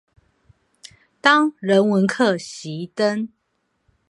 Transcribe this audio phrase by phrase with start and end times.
[1.21, 3.29] 當人文課熄燈